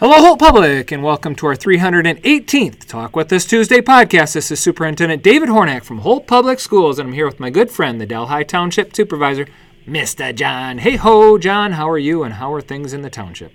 Hello, 0.00 0.20
Holt 0.20 0.38
Public, 0.38 0.92
and 0.92 1.02
welcome 1.02 1.34
to 1.34 1.46
our 1.48 1.56
318th 1.56 2.84
Talk 2.86 3.16
With 3.16 3.32
Us 3.32 3.44
Tuesday 3.44 3.80
podcast. 3.80 4.34
This 4.34 4.48
is 4.52 4.60
Superintendent 4.60 5.24
David 5.24 5.48
Hornak 5.48 5.82
from 5.82 5.98
Holt 5.98 6.28
Public 6.28 6.60
Schools, 6.60 7.00
and 7.00 7.08
I'm 7.08 7.14
here 7.14 7.26
with 7.26 7.40
my 7.40 7.50
good 7.50 7.68
friend, 7.68 8.00
the 8.00 8.06
Delhi 8.06 8.44
Township 8.44 8.94
Supervisor, 8.94 9.48
Mr. 9.88 10.32
John. 10.32 10.78
Hayhoe, 10.78 11.40
John, 11.40 11.72
how 11.72 11.90
are 11.90 11.98
you, 11.98 12.22
and 12.22 12.34
how 12.34 12.52
are 12.52 12.60
things 12.60 12.92
in 12.92 13.02
the 13.02 13.10
township? 13.10 13.50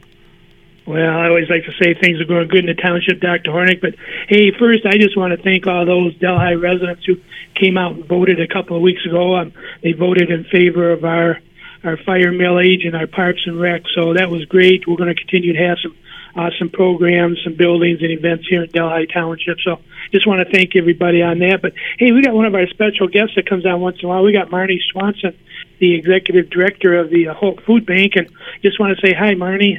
Well, 0.86 1.18
I 1.18 1.30
always 1.30 1.50
like 1.50 1.64
to 1.64 1.72
say 1.82 1.94
things 1.94 2.20
are 2.20 2.26
going 2.26 2.50
good 2.50 2.68
in 2.68 2.76
the 2.76 2.82
township, 2.82 3.22
Dr. 3.22 3.52
Hornak. 3.52 3.80
But 3.80 3.96
hey, 4.28 4.52
first, 4.52 4.86
I 4.86 4.98
just 4.98 5.16
want 5.16 5.32
to 5.32 5.42
thank 5.42 5.66
all 5.66 5.86
those 5.86 6.14
Delhi 6.18 6.58
residents 6.58 7.06
who 7.06 7.22
came 7.56 7.78
out 7.78 7.94
and 7.94 8.04
voted 8.04 8.42
a 8.42 8.48
couple 8.50 8.76
of 8.76 8.82
weeks 8.82 9.06
ago. 9.06 9.38
Um, 9.38 9.54
they 9.82 9.94
voted 9.94 10.30
in 10.30 10.44
favor 10.44 10.92
of 10.92 11.06
our 11.06 11.40
our 11.86 11.98
fire 11.98 12.32
millage 12.32 12.86
and 12.86 12.96
our 12.96 13.08
parks 13.08 13.46
and 13.46 13.60
rec. 13.60 13.84
So 13.94 14.14
that 14.14 14.30
was 14.30 14.46
great. 14.46 14.88
We're 14.88 14.96
going 14.96 15.14
to 15.14 15.22
continue 15.22 15.54
to 15.54 15.68
have 15.68 15.78
some 15.80 15.96
awesome 16.36 16.70
programs, 16.70 17.40
some 17.44 17.56
buildings 17.56 18.00
and 18.02 18.12
events 18.12 18.48
here 18.48 18.64
in 18.64 18.70
Delhi 18.70 19.08
Township. 19.08 19.58
So 19.64 19.80
just 20.12 20.26
want 20.26 20.46
to 20.46 20.52
thank 20.52 20.76
everybody 20.76 21.22
on 21.22 21.40
that. 21.40 21.62
But 21.62 21.74
hey, 22.00 22.12
we 22.12 22.22
got 22.22 22.34
one 22.34 22.46
of 22.46 22.56
our 22.56 22.68
special 22.68 23.08
guests 23.08 23.36
that 23.36 23.48
comes 23.48 23.66
on 23.66 23.82
once 23.82 23.98
in 24.02 24.06
a 24.06 24.10
while. 24.10 24.24
We 24.24 24.34
got 24.34 24.50
Marni 24.50 24.80
Swanson, 24.92 25.38
the 25.80 25.94
executive 25.94 26.50
director 26.50 26.98
of 26.98 27.10
the 27.10 27.30
uh, 27.30 27.34
Holt 27.34 27.64
Food 27.66 27.86
Bank, 27.86 28.14
and 28.16 28.30
just 28.62 28.80
want 28.80 28.98
to 28.98 29.06
say 29.06 29.14
hi, 29.14 29.34
Marni. 29.34 29.78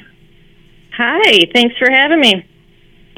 Hi, 0.96 1.50
thanks 1.52 1.76
for 1.76 1.90
having 1.90 2.20
me. 2.20 2.46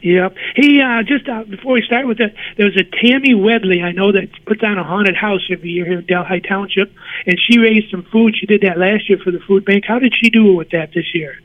Yep. 0.02 0.36
Hey, 0.54 0.80
uh, 0.80 1.02
just 1.02 1.28
uh, 1.28 1.44
before 1.44 1.72
we 1.72 1.82
start 1.82 2.06
with 2.06 2.18
that, 2.18 2.34
there 2.56 2.66
was 2.66 2.76
a 2.76 2.84
Tammy 2.84 3.34
Wedley 3.34 3.82
I 3.82 3.92
know 3.92 4.12
that 4.12 4.28
puts 4.46 4.62
on 4.62 4.78
a 4.78 4.84
haunted 4.84 5.16
house 5.16 5.40
every 5.50 5.70
year 5.70 5.84
here 5.84 5.98
in 5.98 6.06
Delhi 6.06 6.40
Township, 6.40 6.92
and 7.26 7.38
she 7.40 7.58
raised 7.58 7.90
some 7.90 8.04
food. 8.12 8.36
She 8.38 8.46
did 8.46 8.60
that 8.62 8.78
last 8.78 9.08
year 9.08 9.18
for 9.18 9.30
the 9.30 9.40
food 9.40 9.64
bank. 9.64 9.84
How 9.86 9.98
did 9.98 10.14
she 10.14 10.30
do 10.30 10.54
with 10.54 10.70
that 10.70 10.92
this 10.94 11.14
year? 11.14 11.40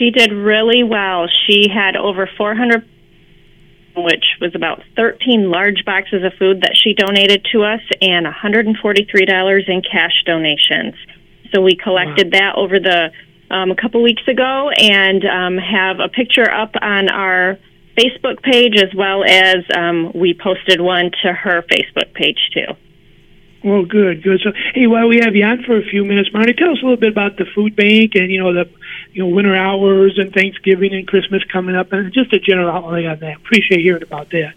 She 0.00 0.10
did 0.10 0.32
really 0.32 0.82
well. 0.82 1.28
She 1.46 1.68
had 1.68 1.94
over 1.94 2.26
400, 2.38 2.88
which 3.96 4.24
was 4.40 4.54
about 4.54 4.82
13 4.96 5.50
large 5.50 5.84
boxes 5.84 6.24
of 6.24 6.32
food 6.38 6.62
that 6.62 6.74
she 6.74 6.94
donated 6.94 7.46
to 7.52 7.64
us, 7.64 7.82
and 8.00 8.24
$143 8.24 9.68
in 9.68 9.82
cash 9.82 10.22
donations. 10.24 10.94
So 11.52 11.60
we 11.60 11.76
collected 11.76 12.32
wow. 12.32 12.38
that 12.38 12.54
over 12.56 12.80
the 12.80 13.10
um, 13.54 13.70
a 13.70 13.74
couple 13.74 14.02
weeks 14.02 14.26
ago 14.26 14.70
and 14.70 15.22
um, 15.26 15.58
have 15.58 16.00
a 16.00 16.08
picture 16.08 16.50
up 16.50 16.76
on 16.80 17.10
our 17.10 17.58
Facebook 17.98 18.42
page 18.42 18.76
as 18.78 18.94
well 18.96 19.22
as 19.22 19.56
um, 19.76 20.12
we 20.14 20.32
posted 20.32 20.80
one 20.80 21.10
to 21.22 21.32
her 21.32 21.62
Facebook 21.62 22.14
page 22.14 22.38
too. 22.54 22.72
Well, 23.62 23.84
good, 23.84 24.22
good. 24.22 24.40
So, 24.42 24.52
hey, 24.74 24.86
while 24.86 25.06
we 25.08 25.20
have 25.22 25.36
you 25.36 25.44
on 25.44 25.62
for 25.64 25.76
a 25.76 25.84
few 25.84 26.04
minutes, 26.04 26.30
Marni, 26.30 26.56
tell 26.56 26.70
us 26.70 26.78
a 26.80 26.84
little 26.84 26.96
bit 26.96 27.12
about 27.12 27.36
the 27.36 27.44
food 27.54 27.76
bank 27.76 28.12
and 28.14 28.30
you 28.30 28.42
know 28.42 28.54
the, 28.54 28.70
you 29.12 29.22
know, 29.22 29.34
winter 29.34 29.54
hours 29.54 30.14
and 30.16 30.32
Thanksgiving 30.32 30.94
and 30.94 31.06
Christmas 31.06 31.42
coming 31.52 31.76
up, 31.76 31.92
and 31.92 32.12
just 32.12 32.32
a 32.32 32.38
general 32.38 32.70
outline 32.70 33.06
on 33.06 33.20
that. 33.20 33.36
Appreciate 33.36 33.82
hearing 33.82 34.02
about 34.02 34.30
that. 34.30 34.54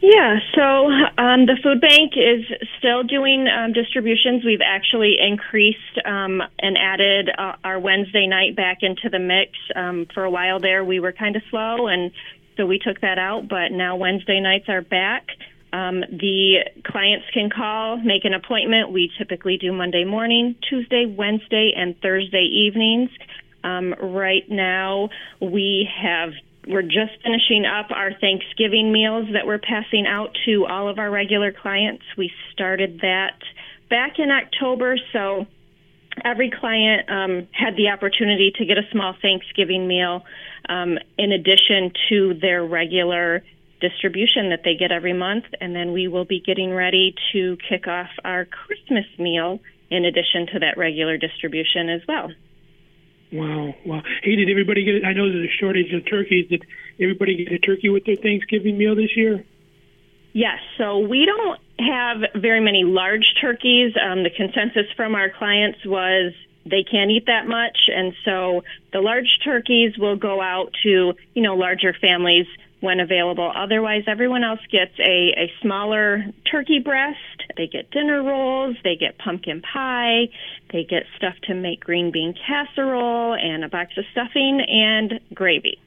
Yeah, 0.00 0.38
so 0.56 0.90
um, 1.16 1.46
the 1.46 1.56
food 1.62 1.80
bank 1.80 2.14
is 2.16 2.44
still 2.78 3.04
doing 3.04 3.46
um, 3.46 3.72
distributions. 3.72 4.44
We've 4.44 4.64
actually 4.64 5.16
increased 5.20 5.96
um, 6.04 6.42
and 6.58 6.76
added 6.76 7.30
uh, 7.38 7.54
our 7.62 7.78
Wednesday 7.78 8.26
night 8.26 8.56
back 8.56 8.78
into 8.82 9.08
the 9.10 9.20
mix. 9.20 9.52
Um, 9.76 10.06
for 10.12 10.24
a 10.24 10.30
while 10.30 10.58
there, 10.58 10.84
we 10.84 10.98
were 10.98 11.12
kind 11.12 11.36
of 11.36 11.42
slow, 11.50 11.86
and 11.86 12.10
so 12.56 12.66
we 12.66 12.80
took 12.80 13.00
that 13.02 13.18
out, 13.18 13.46
but 13.46 13.70
now 13.70 13.94
Wednesday 13.94 14.40
nights 14.40 14.68
are 14.68 14.82
back. 14.82 15.28
Um, 15.72 16.00
the 16.00 16.64
clients 16.84 17.26
can 17.32 17.48
call, 17.48 17.96
make 17.96 18.24
an 18.24 18.34
appointment. 18.34 18.92
We 18.92 19.10
typically 19.16 19.56
do 19.56 19.72
Monday 19.72 20.04
morning, 20.04 20.56
Tuesday, 20.68 21.06
Wednesday, 21.06 21.72
and 21.76 21.98
Thursday 22.00 22.44
evenings. 22.44 23.10
Um, 23.64 23.94
right 24.00 24.48
now, 24.50 25.08
we 25.40 25.88
have 26.02 26.32
we're 26.66 26.82
just 26.82 27.12
finishing 27.24 27.64
up 27.64 27.90
our 27.90 28.12
Thanksgiving 28.12 28.92
meals 28.92 29.26
that 29.32 29.46
we're 29.46 29.58
passing 29.58 30.06
out 30.06 30.36
to 30.44 30.66
all 30.66 30.88
of 30.88 30.98
our 30.98 31.10
regular 31.10 31.52
clients. 31.52 32.04
We 32.16 32.30
started 32.52 33.00
that 33.02 33.36
back 33.90 34.18
in 34.18 34.30
October, 34.30 34.96
so 35.12 35.46
every 36.24 36.50
client 36.50 37.10
um, 37.10 37.48
had 37.52 37.76
the 37.76 37.88
opportunity 37.88 38.52
to 38.58 38.64
get 38.64 38.78
a 38.78 38.88
small 38.92 39.14
Thanksgiving 39.20 39.88
meal 39.88 40.24
um, 40.68 40.98
in 41.18 41.32
addition 41.32 41.92
to 42.08 42.34
their 42.34 42.64
regular 42.64 43.42
distribution 43.82 44.48
that 44.50 44.60
they 44.64 44.76
get 44.76 44.90
every 44.90 45.12
month. 45.12 45.44
And 45.60 45.76
then 45.76 45.92
we 45.92 46.08
will 46.08 46.24
be 46.24 46.40
getting 46.40 46.72
ready 46.72 47.14
to 47.32 47.58
kick 47.68 47.86
off 47.86 48.08
our 48.24 48.46
Christmas 48.46 49.04
meal 49.18 49.60
in 49.90 50.06
addition 50.06 50.46
to 50.54 50.60
that 50.60 50.78
regular 50.78 51.18
distribution 51.18 51.90
as 51.90 52.00
well. 52.08 52.30
Wow, 53.32 53.74
wow. 53.84 54.02
Hey, 54.22 54.36
did 54.36 54.48
everybody 54.48 54.84
get 54.84 54.94
it? 54.96 55.04
I 55.04 55.12
know 55.12 55.30
there's 55.30 55.48
a 55.48 55.58
shortage 55.60 55.92
of 55.92 56.06
turkeys. 56.06 56.48
Did 56.48 56.64
everybody 57.00 57.44
get 57.44 57.52
a 57.52 57.58
turkey 57.58 57.88
with 57.88 58.04
their 58.04 58.16
Thanksgiving 58.16 58.78
meal 58.78 58.94
this 58.94 59.16
year? 59.16 59.44
Yes. 60.32 60.60
So 60.78 60.98
we 61.00 61.26
don't 61.26 61.60
have 61.78 62.40
very 62.40 62.60
many 62.60 62.84
large 62.84 63.34
turkeys. 63.40 63.94
Um, 64.00 64.22
the 64.22 64.30
consensus 64.30 64.86
from 64.96 65.14
our 65.14 65.30
clients 65.30 65.84
was 65.84 66.32
they 66.64 66.84
can't 66.84 67.10
eat 67.10 67.26
that 67.26 67.46
much, 67.46 67.88
and 67.88 68.14
so 68.24 68.62
the 68.92 69.00
large 69.00 69.40
turkeys 69.44 69.98
will 69.98 70.16
go 70.16 70.40
out 70.40 70.72
to 70.84 71.14
you 71.34 71.42
know 71.42 71.54
larger 71.56 71.92
families 71.92 72.46
when 72.82 72.98
available. 72.98 73.50
Otherwise, 73.54 74.02
everyone 74.08 74.42
else 74.42 74.60
gets 74.70 74.92
a, 74.98 75.32
a 75.38 75.52
smaller 75.62 76.24
turkey 76.50 76.80
breast. 76.80 77.16
They 77.56 77.68
get 77.68 77.90
dinner 77.92 78.22
rolls, 78.22 78.76
they 78.82 78.96
get 78.96 79.18
pumpkin 79.18 79.62
pie, 79.62 80.28
they 80.72 80.82
get 80.84 81.04
stuff 81.16 81.34
to 81.44 81.54
make 81.54 81.80
green 81.80 82.10
bean 82.10 82.34
casserole, 82.34 83.34
and 83.34 83.64
a 83.64 83.68
box 83.68 83.92
of 83.96 84.04
stuffing 84.10 84.60
and 84.68 85.20
gravy. 85.32 85.78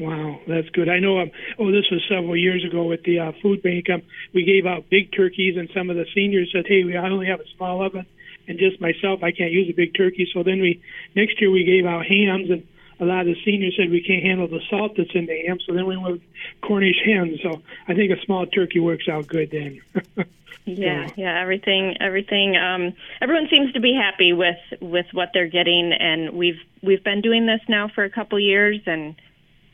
Wow, 0.00 0.40
that's 0.48 0.68
good. 0.70 0.88
I 0.88 0.98
know. 0.98 1.20
Um, 1.20 1.30
oh, 1.60 1.70
this 1.70 1.84
was 1.92 2.02
several 2.08 2.36
years 2.36 2.64
ago 2.64 2.84
with 2.84 3.04
the 3.04 3.20
uh, 3.20 3.32
food 3.40 3.62
bank. 3.62 3.88
Um, 3.88 4.02
we 4.34 4.44
gave 4.44 4.66
out 4.66 4.90
big 4.90 5.12
turkeys, 5.14 5.56
and 5.56 5.68
some 5.76 5.90
of 5.90 5.96
the 5.96 6.06
seniors 6.12 6.50
said, 6.52 6.64
"Hey, 6.66 6.82
we 6.82 6.96
I 6.96 7.08
only 7.08 7.26
have 7.26 7.38
a 7.38 7.48
small 7.56 7.84
oven, 7.84 8.06
and 8.48 8.58
just 8.58 8.80
myself, 8.80 9.22
I 9.22 9.30
can't 9.30 9.52
use 9.52 9.68
a 9.70 9.76
big 9.76 9.94
turkey." 9.94 10.26
So 10.34 10.42
then 10.42 10.60
we 10.60 10.82
next 11.14 11.40
year 11.40 11.50
we 11.50 11.64
gave 11.64 11.86
out 11.86 12.06
hams, 12.06 12.50
and 12.50 12.66
a 13.00 13.04
lot 13.04 13.20
of 13.20 13.26
the 13.26 13.36
seniors 13.44 13.74
said 13.76 13.90
we 13.90 14.02
can't 14.02 14.22
handle 14.22 14.46
the 14.46 14.60
salt 14.68 14.92
that's 14.96 15.10
in 15.14 15.26
the 15.26 15.46
ham, 15.46 15.58
so 15.66 15.74
then 15.74 15.86
we 15.86 15.96
went 15.96 16.12
with 16.12 16.22
Cornish 16.62 17.00
hens. 17.04 17.40
So 17.42 17.62
I 17.88 17.94
think 17.94 18.12
a 18.12 18.20
small 18.24 18.46
turkey 18.46 18.78
works 18.78 19.08
out 19.08 19.26
good 19.26 19.50
then. 19.50 19.80
yeah, 20.66 21.06
so. 21.06 21.14
yeah, 21.16 21.40
everything, 21.40 21.96
everything. 22.00 22.56
Um, 22.56 22.92
everyone 23.22 23.48
seems 23.50 23.72
to 23.72 23.80
be 23.80 23.94
happy 23.94 24.32
with 24.32 24.58
with 24.80 25.06
what 25.12 25.30
they're 25.32 25.48
getting, 25.48 25.92
and 25.98 26.34
we've 26.34 26.60
we've 26.82 27.02
been 27.02 27.22
doing 27.22 27.46
this 27.46 27.60
now 27.68 27.88
for 27.88 28.04
a 28.04 28.10
couple 28.10 28.38
years, 28.38 28.80
and 28.86 29.14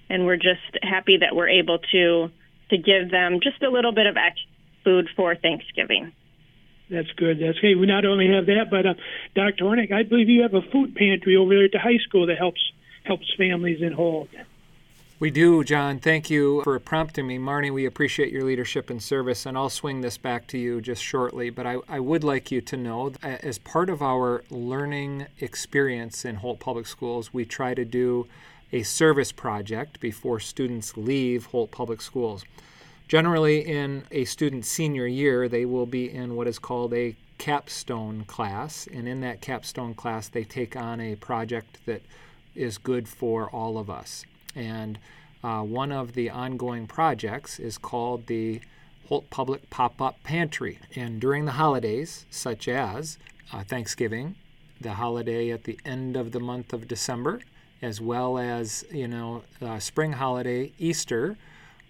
and 0.09 0.25
we're 0.25 0.37
just 0.37 0.79
happy 0.83 1.19
that 1.19 1.35
we're 1.35 1.49
able 1.49 1.79
to 1.93 2.31
to 2.71 2.79
give 2.79 3.11
them 3.11 3.41
just 3.43 3.63
a 3.63 3.71
little 3.71 3.93
bit 3.93 4.07
of 4.07 4.17
extra 4.17 4.47
food 4.85 5.09
for 5.17 5.35
Thanksgiving. 5.35 6.13
That's 6.89 7.11
good. 7.17 7.41
That's 7.41 7.59
great. 7.59 7.77
We 7.77 7.87
not 7.87 8.05
only 8.05 8.29
have 8.33 8.47
that, 8.47 8.67
but 8.71 8.87
uh, 8.87 8.95
Dr. 9.35 9.65
Hornak, 9.65 9.93
I 9.93 10.05
believe 10.05 10.29
you 10.29 10.43
have 10.43 10.55
a 10.55 10.63
food 10.63 10.95
pantry 10.95 11.35
over 11.35 11.53
there 11.53 11.65
at 11.65 11.73
the 11.73 11.81
high 11.81 11.99
school 12.07 12.27
that 12.29 12.39
helps 12.39 12.61
helps 13.07 13.33
families 13.37 13.81
in 13.81 13.93
Holt. 13.93 14.29
We 15.19 15.31
do, 15.31 15.65
John. 15.65 15.99
Thank 15.99 16.29
you 16.29 16.63
for 16.63 16.79
prompting 16.79 17.27
me. 17.27 17.39
Marni, 17.39 17.73
we 17.73 17.87
appreciate 17.87 18.31
your 18.31 18.45
leadership 18.45 18.91
and 18.91 19.03
service, 19.03 19.47
and 19.47 19.57
I'll 19.57 19.71
swing 19.71 20.03
this 20.03 20.19
back 20.19 20.47
to 20.49 20.59
you 20.59 20.83
just 20.83 21.03
shortly. 21.03 21.49
But 21.49 21.67
I, 21.67 21.79
I 21.89 22.01
would 22.01 22.23
like 22.23 22.51
you 22.51 22.61
to 22.61 22.77
know, 22.77 23.13
as 23.23 23.57
part 23.59 23.89
of 23.89 24.03
our 24.03 24.45
learning 24.51 25.27
experience 25.41 26.27
in 26.27 26.37
Holt 26.37 26.61
Public 26.61 26.87
Schools, 26.87 27.33
we 27.33 27.47
try 27.47 27.73
to 27.73 27.85
do 27.85 28.27
a 28.73 28.83
service 28.83 29.33
project 29.33 30.01
before 30.01 30.39
students 30.39 30.99
leave 30.99 31.47
Holt 31.47 31.71
Public 31.71 32.03
Schools. 32.03 32.45
Generally, 33.09 33.61
in 33.61 34.03
a 34.11 34.27
student's 34.27 34.69
senior 34.69 35.07
year, 35.07 35.49
they 35.49 35.65
will 35.65 35.87
be 35.87 36.13
in 36.13 36.37
what 36.37 36.47
is 36.47 36.59
called 36.59 36.93
a 36.93 37.17
capstone 37.39 38.25
class, 38.25 38.87
and 38.93 39.09
in 39.09 39.21
that 39.21 39.41
capstone 39.41 39.95
class, 39.95 40.29
they 40.29 40.45
take 40.45 40.77
on 40.77 41.01
a 41.01 41.15
project 41.17 41.79
that 41.87 42.03
is 42.57 42.79
good 42.79 43.09
for 43.09 43.51
all 43.51 43.79
of 43.79 43.91
us. 43.91 44.25
And 44.55 44.99
uh, 45.45 45.63
one 45.63 45.93
of 45.93 46.15
the 46.15 46.31
ongoing 46.31 46.87
projects 46.87 47.59
is 47.59 47.79
called 47.79 48.27
the 48.27 48.61
Holt 49.09 49.31
Public 49.31 49.71
Pop 49.71 50.03
Up 50.03 50.23
Pantry. 50.25 50.79
And 50.95 51.21
during 51.21 51.45
the 51.45 51.53
holidays, 51.53 52.27
such 52.31 52.67
as 52.67 53.19
uh, 53.53 53.63
Thanksgiving, 53.63 54.35
the 54.81 54.95
holiday 54.95 55.51
at 55.51 55.65
the 55.65 55.79
end 55.85 56.17
of 56.17 56.33
the 56.33 56.41
month 56.41 56.73
of 56.73 56.89
December, 56.89 57.41
as 57.83 58.01
well 58.01 58.39
as 58.39 58.85
you 58.91 59.07
know 59.07 59.43
uh, 59.63 59.79
spring 59.79 60.13
holiday 60.13 60.73
Easter, 60.79 61.37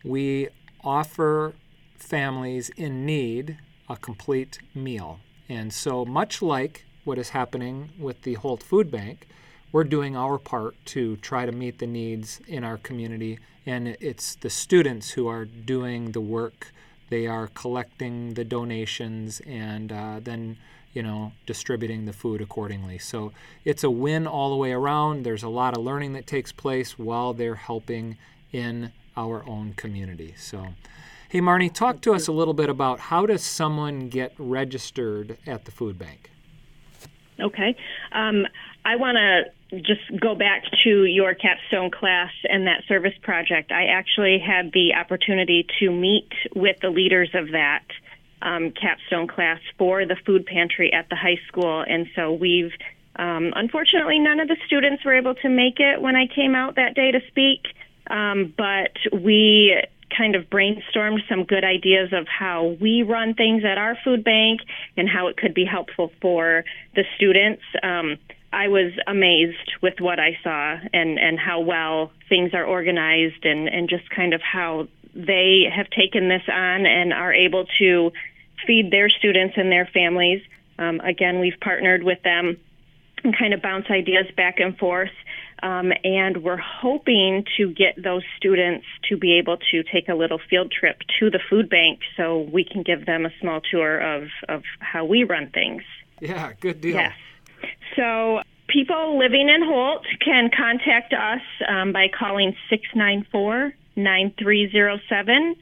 we 0.05 0.49
offer 0.85 1.55
families 1.97 2.71
in 2.77 3.07
need 3.07 3.59
a 3.89 3.97
complete 3.97 4.59
meal. 4.75 5.21
And 5.49 5.73
so 5.73 6.05
much 6.05 6.43
like 6.43 6.85
what 7.05 7.19
is 7.19 7.31
happening 7.31 7.91
with 7.99 8.23
the 8.23 8.35
Holt 8.35 8.63
Food 8.63 8.91
Bank, 8.91 9.27
we're 9.77 9.85
doing 9.85 10.17
our 10.17 10.39
part 10.39 10.75
to 10.87 11.17
try 11.19 11.45
to 11.45 11.53
meet 11.53 11.79
the 11.81 11.87
needs 11.87 12.41
in 12.49 12.65
our 12.65 12.79
community, 12.79 13.39
and 13.67 13.89
it's 14.01 14.35
the 14.37 14.49
students 14.49 15.11
who 15.11 15.29
are 15.29 15.45
doing 15.45 16.13
the 16.13 16.21
work. 16.21 16.73
They 17.11 17.27
are 17.27 17.49
collecting 17.49 18.33
the 18.33 18.43
donations 18.43 19.43
and 19.47 19.93
uh, 19.93 20.21
then 20.23 20.57
you 20.95 21.03
know 21.03 21.33
distributing 21.45 22.07
the 22.07 22.15
food 22.15 22.41
accordingly. 22.41 22.97
So 22.97 23.33
it's 23.67 23.85
a 23.85 23.91
win 23.91 24.27
all 24.27 24.49
the 24.49 24.57
way 24.57 24.73
around. 24.73 25.25
There's 25.27 25.43
a 25.43 25.51
lot 25.51 25.77
of 25.77 25.85
learning 25.85 26.15
that 26.15 26.27
takes 26.27 26.53
place 26.53 26.99
while 26.99 27.35
they're 27.35 27.57
helping 27.57 28.17
in 28.53 28.93
our 29.15 29.47
own 29.47 29.75
community. 29.75 30.33
So 30.39 30.69
hey 31.29 31.43
marni 31.43 31.71
talk 31.71 32.01
to 32.01 32.15
us 32.15 32.29
a 32.29 32.33
little 32.33 32.55
bit 32.55 32.71
about 32.71 32.99
how 32.99 33.27
does 33.27 33.45
someone 33.45 34.09
get 34.09 34.33
registered 34.39 35.37
at 35.47 35.67
the 35.67 35.71
food 35.71 35.99
bank? 35.99 36.31
Okay. 37.39 37.77
Um, 38.13 38.47
i 38.87 38.97
want 38.97 39.17
to 39.17 39.43
just 39.73 40.21
go 40.21 40.35
back 40.35 40.65
to 40.85 41.05
your 41.05 41.35
capstone 41.35 41.91
class 41.91 42.31
and 42.49 42.67
that 42.67 42.85
service 42.87 43.15
project. 43.23 43.73
I 43.73 43.87
actually 43.87 44.39
had 44.39 44.73
the 44.73 44.95
opportunity 44.95 45.67
to 45.81 45.91
meet 45.91 46.31
with 46.55 46.79
the 46.81 46.91
leaders 46.91 47.31
of 47.35 47.51
that 47.53 47.85
um, 48.43 48.71
capstone 48.71 49.27
class 49.27 49.61
for 49.79 50.07
the 50.07 50.17
food 50.25 50.47
pantry 50.47 50.93
at 50.93 51.09
the 51.09 51.17
high 51.17 51.41
school, 51.49 51.85
and 51.87 52.07
so 52.15 52.33
we've 52.33 52.73
um, 53.17 53.53
unfortunately 53.57 54.19
none 54.19 54.41
of 54.41 54.49
the 54.49 54.59
students 54.67 55.05
were 55.05 55.15
able 55.15 55.35
to 55.37 55.49
make 55.49 55.81
it 55.81 56.01
when 56.01 56.17
I 56.17 56.27
came 56.27 56.55
out 56.55 56.77
that 56.77 56.95
day 56.95 57.13
to 57.13 57.21
speak, 57.29 57.67
um, 58.09 58.53
but 58.57 58.93
we 59.13 59.83
kind 60.17 60.37
of 60.37 60.45
brainstormed 60.49 61.27
some 61.29 61.45
good 61.45 61.65
ideas 61.65 62.13
of 62.13 62.29
how 62.29 62.77
we 62.81 63.03
run 63.03 63.35
things 63.35 63.65
at 63.65 63.79
our 63.79 63.97
food 64.05 64.23
bank 64.23 64.61
and 64.97 65.09
how 65.09 65.27
it 65.29 65.37
could 65.37 65.55
be 65.55 65.65
helpful 65.65 66.13
for 66.21 66.65
the 66.95 67.05
students. 67.17 67.63
Um, 67.83 68.19
I 68.53 68.69
was 68.69 68.93
amazed 69.07 69.73
with 69.83 69.95
what 70.01 70.19
I 70.19 70.39
saw 70.43 70.79
and, 70.93 71.19
and 71.19 71.39
how 71.39 71.61
well 71.61 72.13
things 72.29 72.55
are 72.55 72.65
organized 72.65 73.45
and, 73.45 73.69
and 73.69 73.89
just 73.89 74.09
kind 74.11 74.33
of 74.33 74.41
how 74.41 74.89
they 75.15 75.65
have 75.75 75.89
taken 75.91 76.29
this 76.29 76.43
on 76.49 76.87
and 76.87 77.13
are 77.13 77.33
able 77.33 77.67
to 77.79 78.13
feed 78.67 78.91
their 78.91 79.09
students 79.09 79.55
and 79.57 79.71
their 79.71 79.89
families. 79.93 80.43
Um, 80.79 81.01
again, 81.01 81.41
we've 81.41 81.59
partnered 81.61 82.03
with 82.03 82.23
them 82.23 82.59
and 83.25 83.37
kind 83.37 83.55
of 83.55 83.63
bounce 83.63 83.87
ideas 83.91 84.27
back 84.37 84.61
and 84.61 84.77
forth. 84.77 85.11
Um, 85.63 85.91
and 86.05 86.43
we're 86.43 86.59
hoping 86.59 87.45
to 87.57 87.73
get 87.73 88.03
those 88.03 88.23
students 88.37 88.85
to 89.09 89.17
be 89.17 89.39
able 89.39 89.57
to 89.71 89.83
take 89.83 90.09
a 90.09 90.15
little 90.15 90.39
field 90.51 90.71
trip 90.71 91.01
to 91.19 91.31
the 91.31 91.41
food 91.49 91.71
bank 91.71 92.01
so 92.17 92.41
we 92.41 92.63
can 92.63 92.83
give 92.83 93.07
them 93.07 93.25
a 93.25 93.31
small 93.41 93.63
tour 93.63 93.99
of, 93.99 94.29
of 94.49 94.63
how 94.81 95.07
we 95.07 95.25
run 95.25 95.51
things. 95.51 95.83
Yeah, 96.21 96.53
good 96.61 96.83
deal. 96.83 96.97
Yes. 96.97 97.15
So 97.97 98.41
people 98.69 99.19
living 99.19 99.49
in 99.49 99.63
Holt 99.63 100.05
can 100.25 100.51
contact 100.57 101.13
us 101.13 101.41
um, 101.67 101.93
by 101.93 102.09
calling 102.09 102.55
694 102.71 103.75
9307 103.97 105.57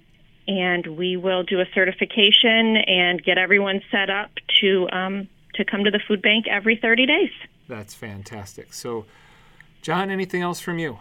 and 0.46 0.86
we 0.98 1.16
will 1.16 1.42
do 1.42 1.60
a 1.60 1.64
certification 1.74 2.76
and 2.76 3.22
get 3.22 3.38
everyone 3.38 3.80
set 3.90 4.10
up 4.10 4.30
to 4.60 4.88
um, 4.90 5.28
to 5.54 5.64
come 5.64 5.84
to 5.84 5.90
the 5.90 6.00
food 6.06 6.20
bank 6.20 6.46
every 6.48 6.76
30 6.76 7.06
days. 7.06 7.30
That's 7.68 7.94
fantastic. 7.94 8.74
So, 8.74 9.06
John, 9.82 10.10
anything 10.10 10.42
else 10.42 10.60
from 10.60 10.78
you? 10.78 10.98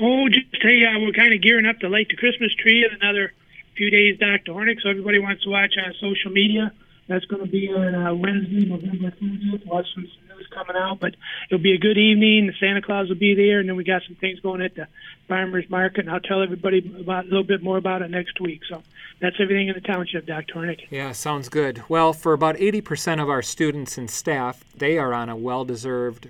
Oh, 0.00 0.28
just 0.28 0.46
hey, 0.60 0.84
uh, 0.84 0.98
we're 0.98 1.12
kind 1.12 1.32
of 1.32 1.40
gearing 1.40 1.66
up 1.66 1.78
to 1.80 1.88
light 1.88 2.08
the 2.08 2.16
Christmas 2.16 2.52
tree 2.54 2.84
in 2.84 2.94
another 3.00 3.32
few 3.76 3.90
days, 3.90 4.18
Dr. 4.18 4.52
Hornak. 4.52 4.82
So 4.82 4.90
everybody 4.90 5.20
wants 5.20 5.44
to 5.44 5.50
watch 5.50 5.74
on 5.82 5.94
social 6.00 6.32
media. 6.32 6.72
That's 7.08 7.24
going 7.24 7.42
to 7.42 7.50
be 7.50 7.68
on 7.68 7.94
uh, 7.94 8.14
Wednesday, 8.14 8.66
November 8.66 9.10
30th. 9.10 9.66
Watch 9.66 9.86
some 9.94 10.04
news 10.04 10.46
coming 10.52 10.76
out, 10.76 11.00
but 11.00 11.16
it'll 11.50 11.62
be 11.62 11.72
a 11.72 11.78
good 11.78 11.96
evening. 11.96 12.46
The 12.46 12.52
Santa 12.60 12.82
Claus 12.82 13.08
will 13.08 13.16
be 13.16 13.34
there, 13.34 13.60
and 13.60 13.68
then 13.68 13.76
we 13.76 13.84
got 13.84 14.02
some 14.06 14.14
things 14.16 14.40
going 14.40 14.60
at 14.60 14.74
the 14.74 14.86
farmers 15.26 15.64
market, 15.70 16.00
and 16.00 16.10
I'll 16.10 16.20
tell 16.20 16.42
everybody 16.42 16.78
about 17.00 17.24
a 17.24 17.28
little 17.28 17.44
bit 17.44 17.62
more 17.62 17.78
about 17.78 18.02
it 18.02 18.10
next 18.10 18.40
week. 18.40 18.60
So 18.68 18.82
that's 19.20 19.36
everything 19.40 19.68
in 19.68 19.74
the 19.74 19.80
township, 19.80 20.26
Dr. 20.26 20.54
Hornak. 20.54 20.80
Yeah, 20.90 21.12
sounds 21.12 21.48
good. 21.48 21.82
Well, 21.88 22.12
for 22.12 22.34
about 22.34 22.56
80% 22.56 23.22
of 23.22 23.30
our 23.30 23.42
students 23.42 23.96
and 23.96 24.10
staff, 24.10 24.62
they 24.76 24.98
are 24.98 25.14
on 25.14 25.30
a 25.30 25.36
well-deserved 25.36 26.28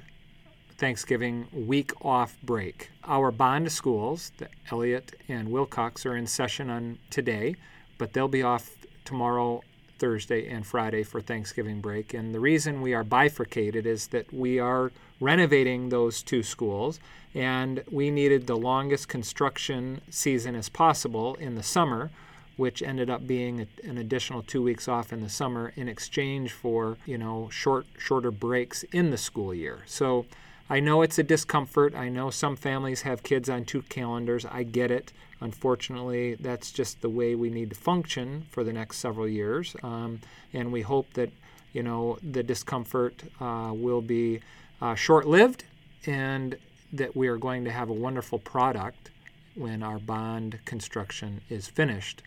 Thanksgiving 0.76 1.48
week 1.52 1.92
off 2.04 2.36
break. 2.44 2.90
Our 3.02 3.32
bond 3.32 3.72
schools, 3.72 4.30
the 4.38 4.48
Elliott 4.70 5.12
and 5.28 5.50
Wilcox, 5.50 6.06
are 6.06 6.14
in 6.14 6.28
session 6.28 6.70
on 6.70 6.98
today, 7.10 7.56
but 7.98 8.12
they'll 8.12 8.28
be 8.28 8.44
off 8.44 8.76
tomorrow 9.04 9.62
Thursday 9.99 10.49
and 10.49 10.67
Friday 10.67 11.03
for 11.03 11.21
Thanksgiving 11.21 11.81
break. 11.81 12.15
And 12.15 12.35
the 12.35 12.41
reason 12.41 12.83
we 12.83 12.95
are 12.95 13.05
bifurcated 13.05 13.87
is 13.87 14.09
that 14.09 14.33
we 14.33 14.59
are 14.59 14.93
renovating 15.21 15.89
those 15.89 16.23
two 16.23 16.43
schools 16.43 17.00
and 17.35 17.83
we 17.91 18.11
needed 18.11 18.47
the 18.47 18.56
longest 18.56 19.09
construction 19.09 20.00
season 20.11 20.55
as 20.55 20.69
possible 20.69 21.35
in 21.37 21.55
the 21.55 21.62
summer 21.62 22.11
which 22.56 22.83
ended 22.83 23.09
up 23.09 23.25
being 23.25 23.69
an 23.85 23.99
additional 23.99 24.43
two 24.43 24.61
weeks 24.61 24.89
off 24.89 25.12
in 25.12 25.21
the 25.21 25.29
summer 25.29 25.73
in 25.77 25.89
exchange 25.89 26.53
for 26.53 26.97
you 27.06 27.19
know 27.19 27.49
short 27.50 27.87
shorter 27.99 28.31
breaks 28.31 28.83
in 28.93 29.11
the 29.11 29.19
school 29.19 29.55
year 29.55 29.81
so 29.87 30.25
i 30.69 30.81
know 30.81 31.03
it's 31.03 31.19
a 31.19 31.23
discomfort 31.23 31.94
i 31.94 32.09
know 32.09 32.31
some 32.31 32.56
families 32.56 33.03
have 33.03 33.23
kids 33.23 33.49
on 33.49 33.65
two 33.65 33.82
calendars 33.82 34.44
i 34.47 34.62
get 34.62 34.91
it 34.91 35.12
Unfortunately, 35.41 36.35
that's 36.35 36.73
just 36.73 37.00
the 37.00 37.09
way 37.09 37.35
we 37.35 37.49
need 37.49 37.70
to 37.70 37.76
function 37.76 38.47
for 38.50 38.65
the 38.65 38.73
next 38.73 38.99
several 38.99 39.29
years, 39.29 39.76
um, 39.82 40.20
and 40.53 40.73
we 40.73 40.82
hope 40.82 41.12
that 41.15 41.31
you 41.73 41.82
know 41.82 42.19
the 42.23 42.43
discomfort 42.43 43.23
uh, 43.41 43.70
will 43.73 44.00
be 44.00 44.41
uh, 44.82 44.94
short-lived, 44.94 45.65
and 46.06 46.56
that 46.93 47.14
we 47.14 47.29
are 47.29 47.37
going 47.37 47.64
to 47.64 47.71
have 47.71 47.88
a 47.88 47.93
wonderful 47.93 48.38
product 48.38 49.11
when 49.55 49.82
our 49.82 49.99
bond 49.99 50.59
construction 50.64 51.41
is 51.49 51.69
finished 51.69 52.23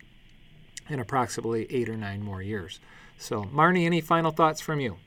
in 0.90 1.00
approximately 1.00 1.68
eight 1.70 1.90
or 1.90 1.98
nine 1.98 2.22
more 2.22 2.42
years. 2.42 2.80
So, 3.18 3.44
Marni, 3.44 3.86
any 3.86 4.02
final 4.02 4.32
thoughts 4.32 4.62
from 4.62 4.80
you? 4.80 4.98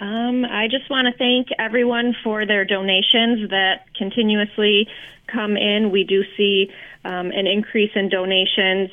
Um, 0.00 0.44
I 0.44 0.68
just 0.68 0.88
want 0.90 1.06
to 1.06 1.16
thank 1.16 1.48
everyone 1.58 2.14
for 2.22 2.46
their 2.46 2.64
donations 2.64 3.50
that 3.50 3.86
continuously 3.96 4.88
come 5.26 5.56
in. 5.56 5.90
We 5.90 6.04
do 6.04 6.24
see 6.36 6.70
um, 7.04 7.30
an 7.30 7.46
increase 7.46 7.92
in 7.94 8.08
donations, 8.08 8.90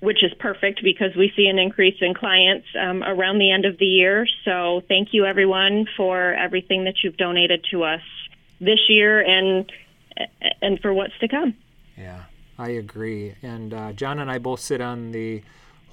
which 0.00 0.22
is 0.24 0.32
perfect 0.38 0.82
because 0.82 1.14
we 1.16 1.32
see 1.36 1.46
an 1.46 1.58
increase 1.58 1.96
in 2.00 2.14
clients 2.14 2.66
um, 2.80 3.02
around 3.02 3.38
the 3.38 3.50
end 3.50 3.64
of 3.64 3.78
the 3.78 3.86
year. 3.86 4.26
So 4.44 4.82
thank 4.88 5.08
you, 5.12 5.26
everyone, 5.26 5.86
for 5.96 6.34
everything 6.34 6.84
that 6.84 6.96
you've 7.02 7.16
donated 7.16 7.64
to 7.70 7.84
us 7.84 8.02
this 8.60 8.88
year 8.88 9.20
and 9.20 9.70
and 10.62 10.80
for 10.80 10.94
what's 10.94 11.18
to 11.20 11.28
come. 11.28 11.54
Yeah, 11.96 12.24
I 12.58 12.70
agree. 12.70 13.34
And 13.42 13.74
uh, 13.74 13.92
John 13.92 14.18
and 14.18 14.30
I 14.30 14.38
both 14.38 14.60
sit 14.60 14.80
on 14.80 15.12
the 15.12 15.42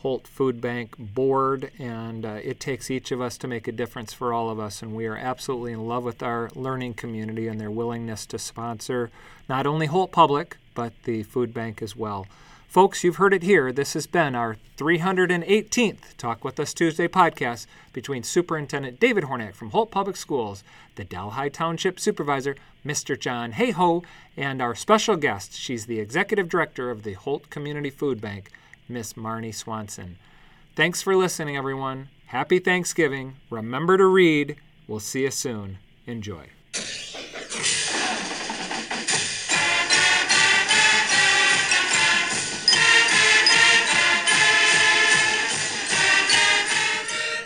Holt 0.03 0.27
Food 0.27 0.59
Bank 0.59 0.97
board, 0.97 1.71
and 1.79 2.25
uh, 2.25 2.39
it 2.43 2.59
takes 2.59 2.91
each 2.91 3.13
of 3.13 3.21
us 3.21 3.37
to 3.37 3.47
make 3.47 3.69
a 3.69 3.71
difference 3.71 4.11
for 4.11 4.33
all 4.33 4.49
of 4.49 4.59
us. 4.59 4.81
And 4.81 4.93
we 4.93 5.05
are 5.05 5.15
absolutely 5.15 5.71
in 5.71 5.87
love 5.87 6.03
with 6.03 6.21
our 6.21 6.49
learning 6.55 6.95
community 6.95 7.47
and 7.47 7.59
their 7.59 7.71
willingness 7.71 8.25
to 8.25 8.37
sponsor 8.37 9.11
not 9.47 9.65
only 9.65 9.85
Holt 9.85 10.11
Public, 10.11 10.57
but 10.75 10.91
the 11.05 11.23
food 11.23 11.53
bank 11.53 11.81
as 11.81 11.95
well. 11.95 12.27
Folks, 12.67 13.05
you've 13.05 13.15
heard 13.15 13.33
it 13.33 13.43
here. 13.43 13.71
This 13.71 13.93
has 13.93 14.05
been 14.05 14.35
our 14.35 14.57
318th 14.77 16.17
Talk 16.17 16.43
With 16.43 16.59
Us 16.59 16.73
Tuesday 16.73 17.07
podcast 17.07 17.65
between 17.93 18.23
Superintendent 18.23 18.99
David 18.99 19.23
Hornak 19.23 19.53
from 19.53 19.69
Holt 19.69 19.89
Public 19.89 20.17
Schools, 20.17 20.65
the 20.95 21.05
Delhi 21.05 21.49
Township 21.49 21.97
Supervisor, 21.97 22.57
Mr. 22.85 23.17
John 23.17 23.53
Hayhoe, 23.53 24.03
and 24.35 24.61
our 24.61 24.75
special 24.75 25.15
guest. 25.15 25.53
She's 25.53 25.85
the 25.85 26.01
Executive 26.01 26.49
Director 26.49 26.91
of 26.91 27.03
the 27.03 27.13
Holt 27.13 27.49
Community 27.49 27.89
Food 27.89 28.19
Bank, 28.19 28.51
Miss 28.87 29.13
Marni 29.13 29.53
Swanson. 29.53 30.17
Thanks 30.75 31.01
for 31.01 31.15
listening, 31.15 31.55
everyone. 31.55 32.09
Happy 32.27 32.59
Thanksgiving. 32.59 33.35
Remember 33.49 33.97
to 33.97 34.05
read. 34.05 34.55
We'll 34.87 34.99
see 34.99 35.23
you 35.23 35.31
soon. 35.31 35.77
Enjoy. 36.05 36.47